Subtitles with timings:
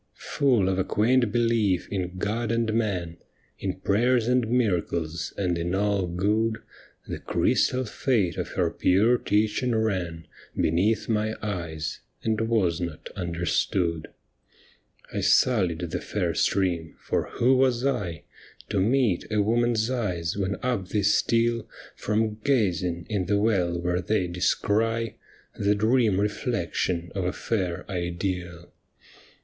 [0.17, 3.17] Full of a quaint belief in God and man.
[3.59, 6.57] In prayers and miracles, and in all good.
[7.07, 10.25] The crystal fate of her pure teaching ran
[10.55, 14.07] Beneath my eyes, and was not understood.
[15.13, 18.23] I sullied the fair stream, for who was I
[18.69, 24.01] To meet a woman's eyes when up they steal From gazing in the well where
[24.01, 25.17] they descry
[25.59, 28.71] The dream reflection of a fair ideal